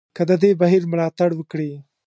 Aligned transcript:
که 0.15 0.23
د 0.29 0.31
دې 0.41 0.51
بهیر 0.61 0.83
ملاتړ 0.91 1.29
وکړي. 1.35 1.71